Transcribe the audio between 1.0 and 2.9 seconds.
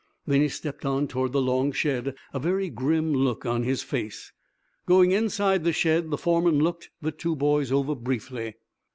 toward the long shed, a very